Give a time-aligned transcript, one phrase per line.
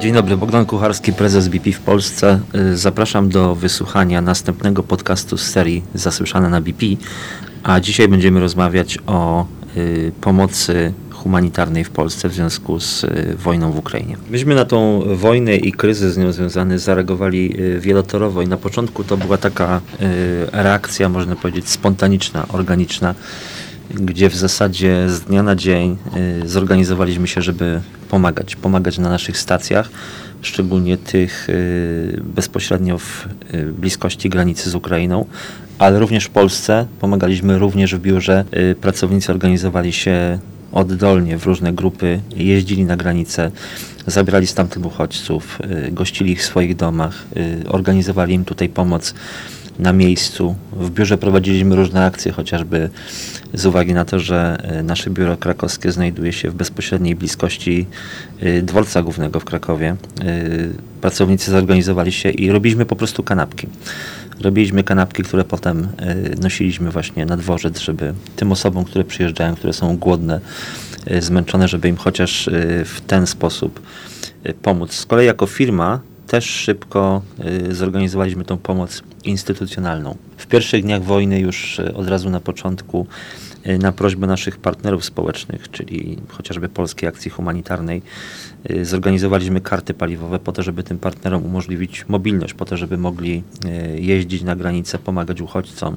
[0.00, 2.40] Dzień dobry, Bogdan Kucharski, prezes BP w Polsce.
[2.54, 6.86] Y, Zapraszam do wysłuchania następnego podcastu z serii Zasłyszane na BP,
[7.62, 9.46] a dzisiaj będziemy rozmawiać o
[9.76, 14.16] y, pomocy humanitarnej w Polsce w związku z y, wojną w Ukrainie.
[14.30, 19.16] Myśmy na tą wojnę i kryzys z nią związany zareagowali wielotorowo i na początku to
[19.16, 19.80] była taka
[20.52, 23.14] reakcja, można powiedzieć, spontaniczna, organiczna,
[23.90, 25.96] gdzie w zasadzie z dnia na dzień
[26.44, 29.90] y, zorganizowaliśmy się, żeby pomagać, pomagać na naszych stacjach,
[30.42, 35.26] szczególnie tych y, bezpośrednio w y, bliskości granicy z Ukrainą,
[35.78, 36.86] ale również w Polsce.
[37.00, 38.44] Pomagaliśmy również w biurze.
[38.80, 40.38] Pracownicy organizowali się
[40.72, 43.50] oddolnie w różne grupy, jeździli na granicę,
[44.06, 45.58] zabierali stamtąd uchodźców,
[45.88, 49.14] y, gościli ich w swoich domach, y, organizowali im tutaj pomoc
[49.78, 50.54] na miejscu.
[50.72, 52.90] W biurze prowadziliśmy różne akcje, chociażby
[53.54, 57.86] z uwagi na to, że e, nasze biuro krakowskie znajduje się w bezpośredniej bliskości
[58.62, 59.96] dworca głównego w Krakowie.
[61.00, 63.68] Pracownicy zorganizowali się i robiliśmy po prostu kanapki.
[64.40, 69.72] Robiliśmy kanapki, które potem e, nosiliśmy właśnie na dworzec, żeby tym osobom, które przyjeżdżają, które
[69.72, 70.40] są głodne,
[71.06, 72.52] e, zmęczone, żeby im chociaż e,
[72.84, 73.80] w ten sposób
[74.62, 74.92] pomóc.
[74.92, 77.22] Z kolei jako firma też szybko
[77.70, 80.16] y, zorganizowaliśmy tą pomoc instytucjonalną.
[80.36, 83.06] W pierwszych dniach wojny, już y, od razu na początku,
[83.54, 88.02] y, na prośbę naszych partnerów społecznych, czyli chociażby Polskiej Akcji Humanitarnej,
[88.70, 93.42] y, zorganizowaliśmy karty paliwowe po to, żeby tym partnerom umożliwić mobilność, po to, żeby mogli
[93.96, 95.96] y, jeździć na granicę, pomagać uchodźcom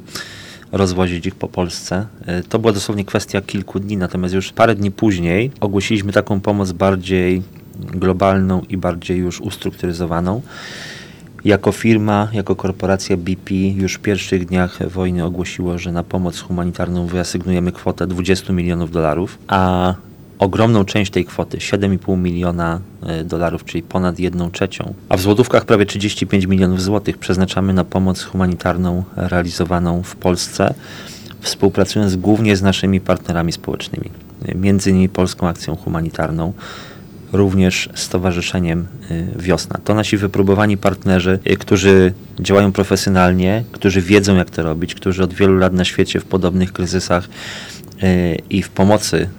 [0.72, 2.06] rozwozić ich po Polsce.
[2.40, 6.72] Y, To była dosłownie kwestia kilku dni, natomiast już parę dni później ogłosiliśmy taką pomoc
[6.72, 7.44] bardziej
[7.80, 10.42] globalną i bardziej już ustrukturyzowaną.
[11.46, 17.08] Jako firma, jako korporacja BP już w pierwszych dniach wojny ogłosiło, że na pomoc humanitarną
[17.08, 19.94] wyasygnujemy kwotę 20 milionów dolarów, a
[20.40, 25.66] ogromną część tej kwoty, 7,5 miliona e, dolarów, czyli ponad 1 trzecią, a w złotówkach
[25.66, 30.74] prawie 35 milionów złotych przeznaczamy na pomoc humanitarną realizowaną w Polsce,
[31.42, 34.10] współpracując głównie z naszymi partnerami społecznymi,
[34.56, 36.54] między innymi Polską Akcją Humanitarną,
[37.32, 39.80] również Stowarzyszeniem y, Wiosna.
[39.84, 45.34] To nasi wypróbowani partnerzy, y, którzy działają profesjonalnie, którzy wiedzą jak to robić, którzy od
[45.34, 47.30] wielu lat na świecie w podobnych kryzysach
[48.04, 49.30] y, i w pomocy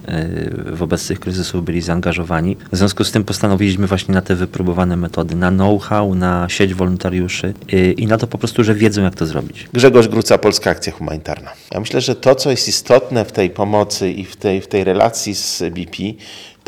[0.73, 2.57] wobec tych kryzysów byli zaangażowani.
[2.73, 7.55] W związku z tym postanowiliśmy właśnie na te wypróbowane metody, na know-how, na sieć wolontariuszy
[7.97, 9.69] i na to po prostu, że wiedzą jak to zrobić.
[9.73, 11.51] Grzegorz Gruca, Polska Akcja Humanitarna.
[11.73, 14.85] Ja myślę, że to, co jest istotne w tej pomocy i w tej, w tej
[14.85, 15.97] relacji z BP,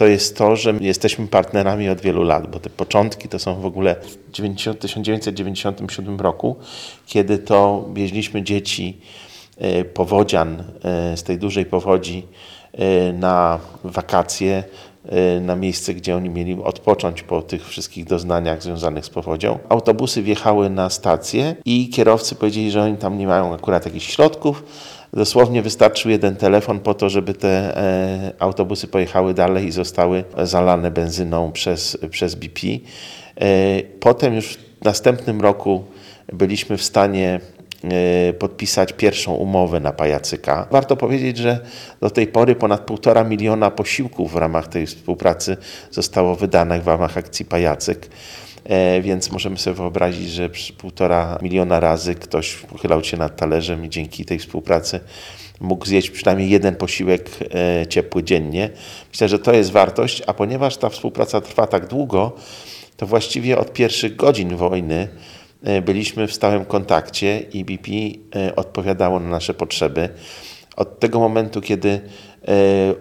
[0.02, 3.66] to jest to, że jesteśmy partnerami od wielu lat, bo te początki to są w
[3.66, 3.96] ogóle
[4.28, 6.56] w 90, 1997 roku,
[7.06, 9.00] kiedy to wieźliśmy dzieci
[9.58, 12.26] e, powodzian e, z tej dużej powodzi
[12.72, 14.64] e, na wakacje
[15.40, 19.58] na miejsce, gdzie oni mieli odpocząć po tych wszystkich doznaniach związanych z powodzią.
[19.68, 24.64] Autobusy wjechały na stację i kierowcy powiedzieli, że oni tam nie mają akurat jakichś środków.
[25.12, 30.90] Dosłownie wystarczył jeden telefon po to, żeby te e, autobusy pojechały dalej i zostały zalane
[30.90, 32.60] benzyną przez, przez BP.
[32.66, 35.84] E, potem już w następnym roku
[36.32, 37.40] byliśmy w stanie
[37.84, 40.66] e, podpisać pierwszą umowę na pajacyka.
[40.70, 41.60] Warto powiedzieć, że
[42.00, 45.56] do tej pory ponad półtora miliona posiłków w ramach tej współpracy
[45.90, 48.08] zostało wydanych w ramach akcji pajacyk.
[48.64, 53.90] E, Więc możemy sobie wyobrazić, że półtora miliona razy ktoś pochylał się nad talerzem i
[53.90, 55.00] dzięki tej współpracy
[55.60, 58.70] mógł zjeść przynajmniej jeden posiłek e, ciepły dziennie.
[59.10, 62.32] Myślę, że to jest wartość, a ponieważ ta współpraca trwa tak długo,
[62.96, 65.08] to właściwie od pierwszych godzin wojny
[65.62, 67.90] e, byliśmy w stałym kontakcie i BP
[68.56, 70.08] odpowiadało na nasze potrzeby.
[70.76, 72.00] Od tego momentu, kiedy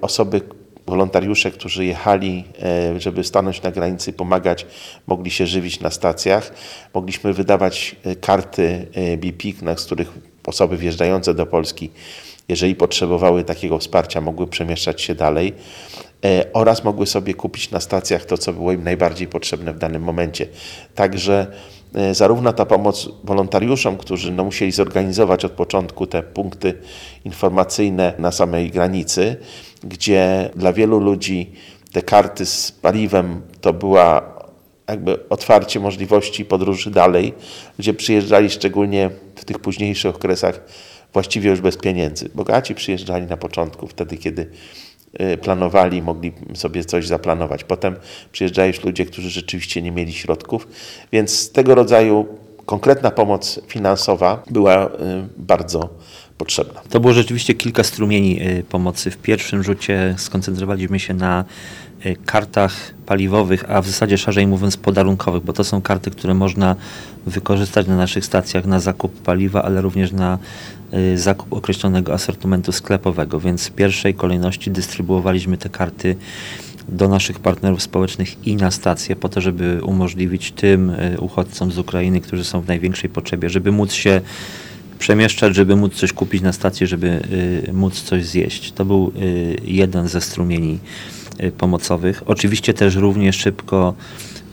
[0.01, 0.41] osoby,
[0.91, 4.65] wolontariusze, którzy jechali, e, żeby stanąć na granicy pomagać,
[5.07, 6.53] mogli się żywić na stacjach,
[6.93, 10.11] mogliśmy wydawać e, karty e, BP, na których
[10.45, 11.89] osoby wjeżdżające do Polski,
[12.47, 15.53] jeżeli potrzebowały takiego wsparcia, mogły przemieszczać się dalej
[16.53, 20.47] oraz mogły sobie kupić na stacjach to, co było im najbardziej potrzebne w danym momencie.
[20.95, 21.47] Także
[22.11, 26.73] zarówno ta pomoc wolontariuszom, którzy no, musieli zorganizować od początku te punkty
[27.25, 29.35] informacyjne na samej granicy,
[29.83, 31.51] gdzie dla wielu ludzi
[31.91, 34.41] te karty z paliwem to była
[34.87, 37.33] jakby otwarcie możliwości podróży dalej,
[37.79, 40.61] gdzie przyjeżdżali szczególnie w tych późniejszych okresach
[41.13, 42.29] właściwie już bez pieniędzy.
[42.35, 44.51] Bogaci przyjeżdżali na początku, wtedy kiedy
[45.41, 47.63] planowali, mogli sobie coś zaplanować.
[47.63, 47.95] Potem
[48.31, 50.67] przyjeżdżali już ludzie, którzy rzeczywiście nie mieli środków,
[51.11, 52.25] więc tego rodzaju
[52.65, 54.89] konkretna pomoc finansowa była y,
[55.37, 55.89] bardzo
[56.37, 56.81] potrzebna.
[56.89, 59.11] To było rzeczywiście kilka strumieni y, pomocy.
[59.11, 61.45] W pierwszym rzucie skoncentrowaliśmy się na
[62.05, 66.75] y, kartach paliwowych, a w zasadzie szerzej mówiąc podarunkowych, bo to są karty, które można
[67.25, 70.80] wykorzystać na naszych stacjach na zakup paliwa, ale również na y,
[71.15, 76.15] zakup określonego asortymentu sklepowego, więc w pierwszej kolejności dystrybuowaliśmy te karty
[76.89, 81.77] do naszych partnerów społecznych i na stacje, po to, żeby umożliwić tym y, uchodźcom z
[81.77, 84.21] Ukrainy, którzy są w największej potrzebie, żeby móc się
[84.99, 87.21] przemieszczać, żeby móc coś kupić na stacji, żeby
[87.69, 88.71] y, móc coś zjeść.
[88.71, 90.79] To był y, jeden ze strumieni
[91.43, 92.23] y, pomocowych.
[92.25, 93.93] Oczywiście też równie szybko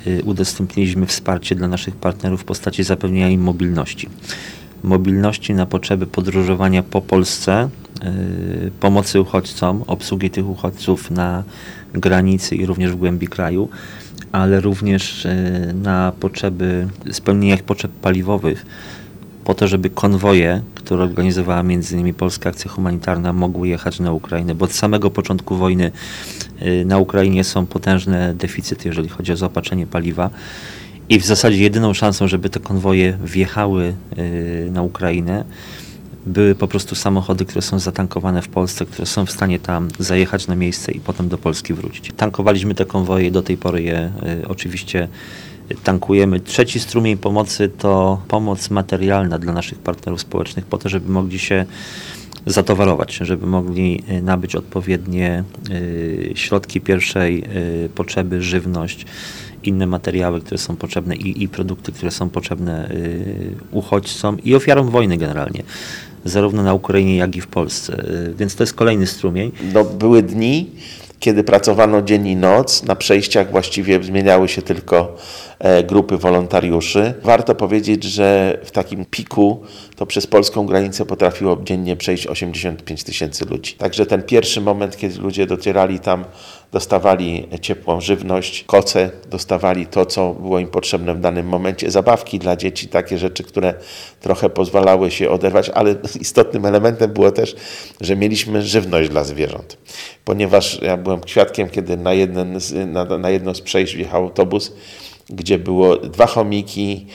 [0.06, 4.08] y, udostępniliśmy wsparcie dla naszych partnerów w postaci zapewnienia im mobilności.
[4.82, 7.68] Mobilności na potrzeby podróżowania po Polsce,
[8.66, 11.42] y, pomocy uchodźcom, obsługi tych uchodźców na
[11.94, 13.68] granicy i również w głębi kraju,
[14.32, 18.66] ale również y, na potrzeby spełnienia ich potrzeb paliwowych
[19.48, 22.14] po to, żeby konwoje, które organizowała m.in.
[22.14, 25.92] Polska Akcja Humanitarna, mogły jechać na Ukrainę, bo od samego początku wojny
[26.62, 30.30] y, na Ukrainie są potężne deficyty, jeżeli chodzi o zaopatrzenie paliwa.
[31.10, 35.44] I w zasadzie jedyną szansą, żeby te konwoje wjechały y, na Ukrainę,
[36.26, 40.46] były po prostu samochody, które są zatankowane w Polsce, które są w stanie tam zajechać
[40.46, 42.12] na miejsce i potem do Polski wrócić.
[42.16, 44.12] Tankowaliśmy te konwoje do tej pory je
[44.42, 45.08] y, oczywiście
[45.84, 46.40] tankujemy.
[46.40, 51.64] Trzeci strumień pomocy to pomoc materialna dla naszych partnerów społecznych po to, żeby mogli się
[52.46, 55.44] zatowarować, żeby mogli y, nabyć odpowiednie
[56.34, 57.44] środki pierwszej
[57.94, 59.06] potrzeby, żywność,
[59.64, 64.90] inne materiały, które są potrzebne i, i produkty, które są potrzebne y, uchodźcom i ofiarom
[64.90, 65.62] wojny generalnie,
[66.24, 68.04] zarówno na Ukrainie, jak i w Polsce.
[68.30, 69.52] Y, Więc to jest kolejny strumień.
[69.74, 70.70] No, były dni,
[71.20, 72.82] kiedy pracowano dzień i noc.
[72.82, 75.16] Na przejściach właściwie zmieniały się tylko
[75.58, 77.14] e, grupy wolontariuszy.
[77.22, 79.62] Warto powiedzieć, że w takim piku
[79.96, 83.72] to przez polską granicę potrafiło dziennie przejść 85 tysięcy ludzi.
[83.72, 86.24] Także ten pierwszy moment, kiedy ludzie docierali tam,
[86.72, 92.56] dostawali ciepłą żywność, koce, dostawali to, co było im potrzebne w danym momencie, zabawki dla
[92.56, 93.74] dzieci, takie rzeczy, które
[94.20, 97.56] trochę pozwalały się oderwać, ale istotnym elementem było też,
[98.00, 99.78] że mieliśmy żywność dla zwierząt.
[100.24, 104.72] Ponieważ ja byłem świadkiem, kiedy na, jeden z, na, na jedno z przejść wjechał autobus,
[105.30, 107.06] gdzie było dwa chomiki,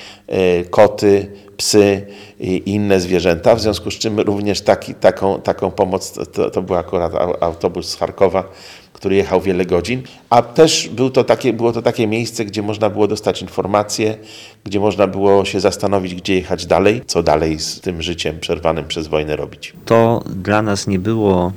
[0.61, 2.07] y, koty, psy
[2.39, 6.75] i inne zwierzęta, w związku z czym również taki, taką, taką pomoc, to, to był
[6.75, 8.43] akurat au- autobus z Charkowa,
[9.03, 12.89] który jechał wiele godzin, a też był to takie, było to takie miejsce, gdzie można
[12.89, 14.17] było dostać informacje,
[14.63, 19.07] gdzie można było się zastanowić, gdzie jechać dalej, co dalej z tym życiem przerwanym przez
[19.07, 19.73] wojnę robić.
[19.85, 21.51] To dla nas nie było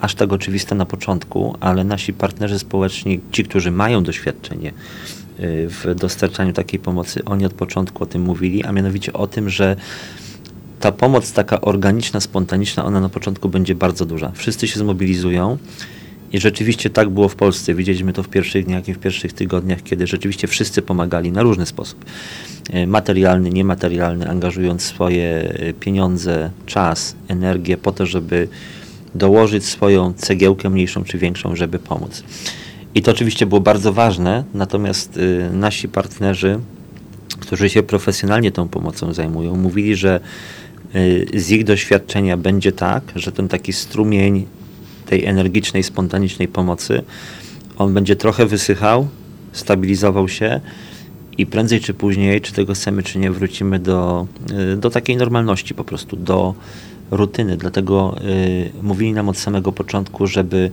[0.00, 4.72] aż tak oczywiste na początku, ale nasi partnerzy społeczni, ci, którzy mają doświadczenie y,
[5.68, 9.76] w dostarczaniu takiej pomocy, oni od początku o tym mówili, a mianowicie o tym, że
[10.80, 14.32] ta pomoc taka organiczna, spontaniczna, ona na początku będzie bardzo duża.
[14.34, 15.58] Wszyscy się zmobilizują
[16.32, 17.74] i rzeczywiście tak było w Polsce.
[17.74, 21.66] Widzieliśmy to w pierwszych dniach i w pierwszych tygodniach, kiedy rzeczywiście wszyscy pomagali na różny
[21.66, 22.04] sposób.
[22.70, 28.48] E, Materialny, niematerialny, angażując swoje e, pieniądze, czas, energię po to, żeby
[29.14, 32.24] dołożyć swoją cegiełkę mniejszą czy większą, żeby pomóc.
[32.94, 36.58] I to oczywiście było bardzo ważne, natomiast y, nasi partnerzy,
[37.40, 40.20] którzy się profesjonalnie tą pomocą zajmują, mówili, że
[41.34, 44.46] z ich doświadczenia będzie tak, że ten taki strumień
[45.08, 47.02] tej energicznej, spontanicznej pomocy,
[47.78, 49.08] on będzie trochę wysychał,
[49.52, 50.60] stabilizował się
[51.38, 54.26] i prędzej czy później, czy tego chcemy, czy nie, wrócimy do,
[54.72, 56.54] y, do takiej normalności po prostu, do
[57.10, 57.56] rutyny.
[57.56, 60.70] Dlatego y, mówili nam od samego początku, żeby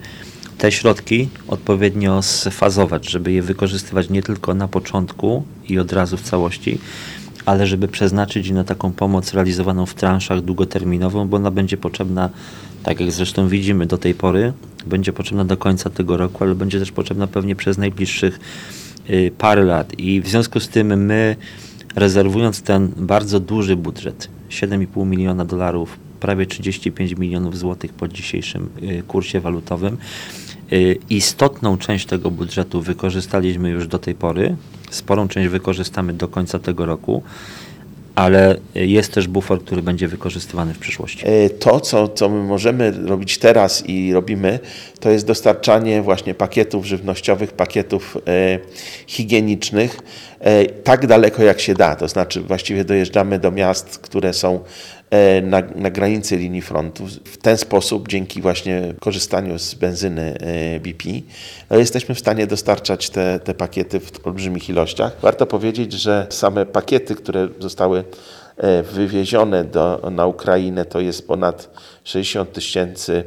[0.57, 6.21] te środki odpowiednio sfazować, żeby je wykorzystywać nie tylko na początku i od razu w
[6.21, 6.79] całości,
[7.45, 12.29] ale żeby przeznaczyć na taką pomoc realizowaną w transzach długoterminową, bo ona będzie potrzebna,
[12.83, 14.53] tak jak zresztą widzimy do tej pory,
[14.85, 18.39] będzie potrzebna do końca tego roku, ale będzie też potrzebna pewnie przez najbliższych
[19.09, 19.99] y, parę lat.
[19.99, 21.35] I w związku z tym my,
[21.95, 29.03] rezerwując ten bardzo duży budżet, 7,5 miliona dolarów, prawie 35 milionów złotych po dzisiejszym y,
[29.07, 29.97] kursie walutowym,
[31.09, 34.55] istotną część tego budżetu wykorzystaliśmy już do tej pory,
[34.89, 37.23] sporą część wykorzystamy do końca tego roku,
[38.15, 41.25] ale y, jest też bufor, który będzie wykorzystywany w przyszłości.
[41.27, 44.59] E, To, co, co my możemy robić teraz i robimy,
[44.99, 48.59] to jest dostarczanie właśnie pakietów żywnościowych, pakietów e,
[49.07, 49.99] higienicznych
[50.83, 51.95] tak daleko jak się da.
[51.95, 54.59] To znaczy właściwie dojeżdżamy do miast, które są
[55.09, 57.07] e, na, na granicy linii frontu.
[57.25, 61.09] W ten sposób, dzięki właśnie korzystaniu z benzyny e, BP,
[61.71, 65.17] jesteśmy w stanie dostarczać te, te pakiety w olbrzymich ilościach.
[65.21, 68.03] Warto powiedzieć, że same pakiety, które zostały
[68.57, 71.69] e, wywiezione do, na Ukrainę to jest ponad
[72.03, 73.23] 60 tysięcy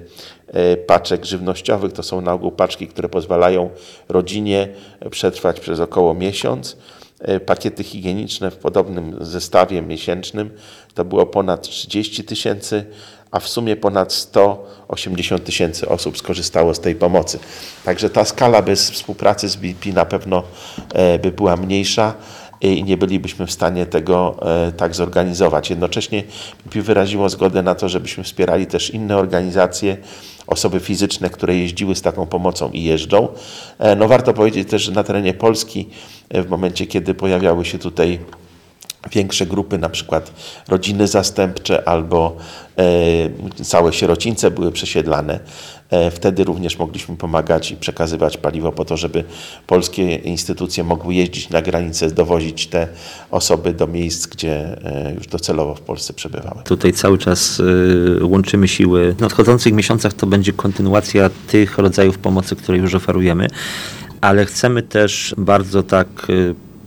[0.46, 1.92] e, paczek żywnościowych.
[1.92, 3.70] To są na ogół paczki, które pozwalają
[4.08, 4.68] rodzinie
[5.10, 6.76] przetrwać przez około miesiąc.
[7.20, 10.50] E, Pakiety higieniczne w podobnym zestawie miesięcznym
[10.94, 12.84] to było ponad 30 tysięcy,
[13.30, 17.38] a w sumie ponad 180 tysięcy osób skorzystało z tej pomocy.
[17.84, 20.42] Także ta skala bez współpracy z BP na pewno
[20.94, 22.14] e, by była mniejsza
[22.60, 25.70] i nie bylibyśmy w stanie tego e, tak zorganizować.
[25.70, 26.22] Jednocześnie
[26.64, 29.96] BP wyraziło zgodę na to, żebyśmy wspierali też inne organizacje,
[30.48, 33.28] osoby fizyczne, które jeździły z taką pomocą i jeżdżą.
[33.78, 35.88] E, No warto powiedzieć też, że na terenie Polski
[36.28, 38.18] e, w momencie, kiedy pojawiały się tutaj
[39.12, 40.32] większe grupy, na przykład
[40.68, 42.36] rodziny zastępcze albo
[42.78, 45.40] e, całe sierocińce były przesiedlane.
[45.90, 49.24] E, wtedy również mogliśmy pomagać i przekazywać paliwo po to, żeby
[49.66, 52.88] polskie instytucje mogły jeździć na granicę, dowozić te
[53.30, 56.62] osoby do miejsc, gdzie e, już docelowo w Polsce przebywały.
[56.64, 57.62] Tutaj cały czas
[58.20, 59.12] łączymy siły.
[59.12, 63.46] W nadchodzących miesiącach to będzie kontynuacja tych rodzajów pomocy, które już oferujemy,
[64.20, 66.26] ale chcemy też bardzo tak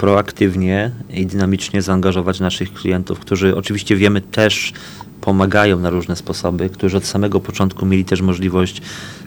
[0.01, 4.73] proaktywnie i dynamicznie zaangażować naszych klientów, którzy oczywiście wiemy też
[5.21, 8.81] pomagają na różne sposoby, którzy od samego początku mieli też możliwość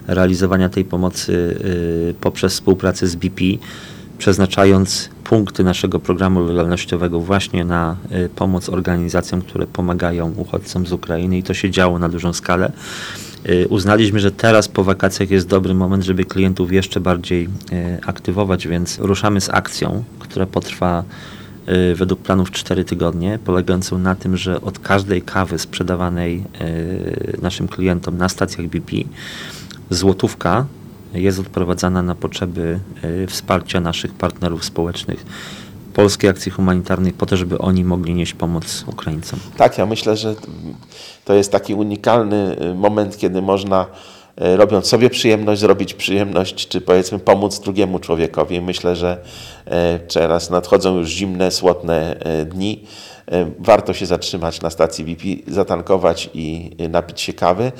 [0.06, 1.32] realizowania tej pomocy
[2.10, 3.44] y, poprzez współpracę z BP
[4.18, 11.38] przeznaczając punkty naszego programu lojalnościowego właśnie na y, pomoc organizacjom, które pomagają uchodźcom z Ukrainy
[11.38, 12.72] i to się działo na dużą skalę.
[13.48, 17.48] Y, Uznaliśmy, że teraz po wakacjach jest dobry moment, żeby klientów jeszcze bardziej y,
[18.06, 21.04] aktywować, więc ruszamy z akcją, która potrwa
[21.68, 26.44] y, według planów 4 tygodnie, polegającą na tym, że od każdej kawy sprzedawanej
[27.42, 28.96] naszym klientom na stacjach BP
[29.90, 30.66] złotówka
[31.14, 32.78] jest odprowadzana na potrzeby
[33.28, 35.26] wsparcia naszych partnerów społecznych
[35.94, 39.40] Polskiej Akcji Humanitarnej po to, żeby oni mogli nieść pomoc Ukraińcom.
[39.56, 40.34] Tak, ja myślę, że
[41.24, 43.86] to jest taki unikalny y, moment, kiedy można
[44.42, 48.60] y, robiąc sobie przyjemność, zrobić przyjemność, czy powiedzmy pomóc drugiemu człowiekowi.
[48.60, 49.22] Myślę, że
[49.64, 52.84] e, teraz nadchodzą już zimne, słodne dni.
[53.58, 57.72] Warto się zatrzymać na stacji BP, zatankować i y, napić się kawy,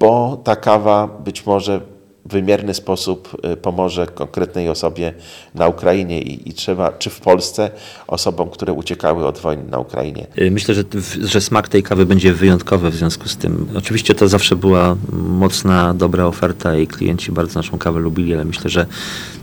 [0.00, 1.80] bo ta kawa być może
[2.24, 5.14] wymierny sposób y, pomoże konkretnej osobie
[5.54, 7.70] na Ukrainie i, i trzeba, czy w Polsce,
[8.06, 10.26] osobom, które uciekały od wojny na Ukrainie.
[10.38, 10.84] Y, Myślę, że,
[11.22, 13.66] że smak tej kawy będzie wyjątkowy w związku z tym.
[13.76, 18.70] Oczywiście to zawsze była mocna, dobra oferta i klienci bardzo naszą kawę lubili, ale myślę,
[18.70, 18.86] że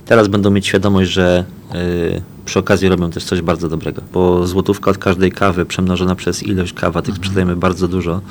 [0.05, 1.45] teraz będą mieć świadomość, że
[1.75, 6.43] y, przy okazji robią też coś bardzo dobrego, bo złotówka od każdej kawy przemnożona przez
[6.43, 8.21] ilość kawa, tych sprzedajemy bardzo dużo,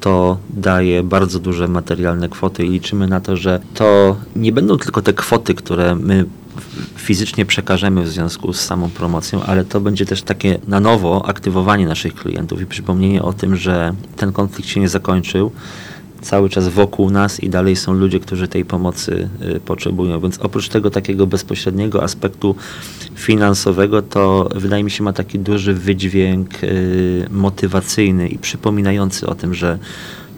[0.00, 5.02] to daje bardzo duże materialne kwoty i liczymy na to, że to nie będą tylko
[5.02, 6.24] te kwoty, które my
[6.96, 11.86] fizycznie przekażemy w związku z samą promocją, ale to będzie też takie na nowo aktywowanie
[11.86, 15.52] naszych klientów i przypomnienie o tym, że ten konflikt się nie zakończył.
[16.22, 20.20] Cały czas wokół nas i dalej są ludzie, którzy tej pomocy y, potrzebują.
[20.20, 22.54] Więc oprócz tego takiego bezpośredniego aspektu
[23.14, 29.54] finansowego, to wydaje mi się ma taki duży wydźwięk y, motywacyjny i przypominający o tym,
[29.54, 29.78] że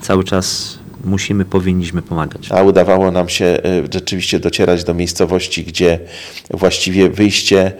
[0.01, 2.51] cały czas musimy, powinniśmy pomagać.
[2.51, 3.45] A udawało nam się
[3.85, 5.99] y, rzeczywiście docierać do miejscowości, gdzie
[6.51, 7.71] właściwie wyjście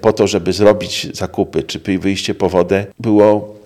[0.00, 3.59] po to, żeby zrobić zakupy, czy wy- wyjście po wodę, było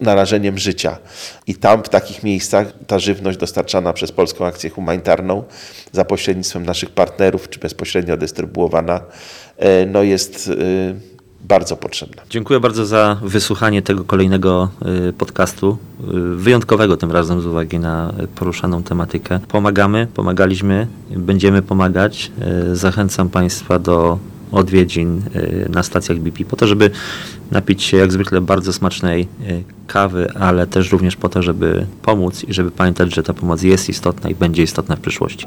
[0.00, 0.98] narażeniem życia.
[1.46, 5.44] I tam w takich miejscach ta żywność dostarczana przez Polską Akcję Humanitarną
[5.92, 10.94] za pośrednictwem naszych partnerów, czy bezpośrednio dystrybuowana, y, no jest y,
[11.40, 12.22] bardzo potrzebna.
[12.30, 14.68] Dziękuję bardzo za wysłuchanie tego kolejnego
[15.08, 15.78] y, podcastu,
[16.36, 19.40] wyjątkowego tym razem z uwagi na poruszaną tematykę.
[19.48, 22.32] Pomagamy, pomagaliśmy, będziemy pomagać.
[22.72, 24.18] Zachęcam Państwa do
[24.52, 25.22] odwiedzin
[25.68, 26.90] na stacjach BP po to, żeby
[27.50, 32.44] napić się jak zwykle bardzo smacznej y, kawy, ale też również po to, żeby pomóc
[32.44, 35.46] i żeby pamiętać, że ta pomoc jest istotna i będzie istotna w przyszłości.